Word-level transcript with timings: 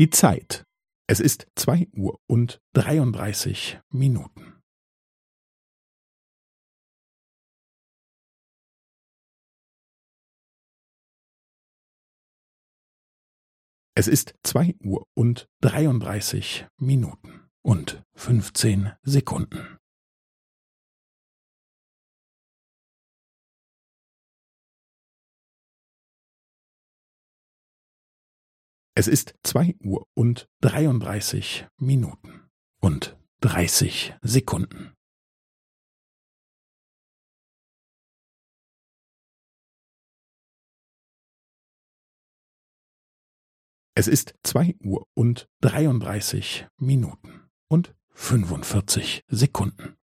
Die 0.00 0.08
Zeit. 0.08 0.64
Es 1.06 1.20
ist 1.20 1.46
zwei 1.56 1.86
Uhr 1.92 2.18
und 2.26 2.58
dreiunddreißig 2.72 3.80
Minuten. 3.90 4.62
Es 13.94 14.08
ist 14.08 14.38
zwei 14.42 14.74
Uhr 14.82 15.06
und 15.12 15.50
dreiunddreißig 15.60 16.66
Minuten 16.78 17.50
und 17.60 18.02
fünfzehn 18.14 18.92
Sekunden. 19.02 19.79
Es 29.00 29.08
ist 29.08 29.34
zwei 29.42 29.74
Uhr 29.82 30.06
und 30.12 30.46
dreiunddreißig 30.60 31.66
Minuten 31.78 32.50
und 32.82 33.18
dreißig 33.40 34.14
Sekunden. 34.20 34.94
Es 43.94 44.06
ist 44.06 44.34
zwei 44.42 44.76
Uhr 44.80 45.08
und 45.14 45.48
dreiunddreißig 45.62 46.68
Minuten 46.76 47.48
und 47.68 47.94
fünfundvierzig 48.10 49.24
Sekunden. 49.28 49.96